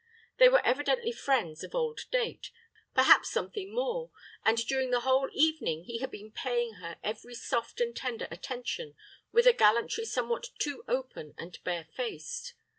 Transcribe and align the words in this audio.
They 0.37 0.49
were 0.49 0.65
evidently 0.65 1.11
friends 1.11 1.63
of 1.63 1.75
old 1.75 2.01
date 2.09 2.49
perhaps 2.95 3.29
something 3.29 3.71
more; 3.71 4.09
and 4.43 4.57
during 4.65 4.89
the 4.89 5.01
whole 5.01 5.29
evening 5.31 5.83
he 5.83 5.99
had 5.99 6.09
been 6.09 6.31
paying 6.31 6.73
her 6.81 6.97
every 7.03 7.35
soft 7.35 7.79
and 7.79 7.95
tender 7.95 8.27
attention 8.31 8.95
with 9.31 9.45
a 9.45 9.53
gallantry 9.53 10.05
somewhat 10.05 10.49
too 10.57 10.83
open 10.87 11.35
and 11.37 11.63
barefaced. 11.63 12.55